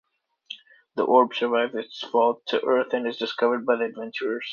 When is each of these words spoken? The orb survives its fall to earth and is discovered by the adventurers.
The 0.95 1.03
orb 1.03 1.35
survives 1.35 1.75
its 1.75 1.99
fall 2.01 2.41
to 2.47 2.65
earth 2.65 2.91
and 2.93 3.05
is 3.05 3.17
discovered 3.19 3.67
by 3.67 3.75
the 3.75 3.83
adventurers. 3.85 4.47